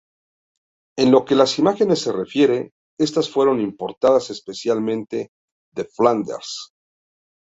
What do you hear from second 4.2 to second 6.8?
especialmente de Flandes.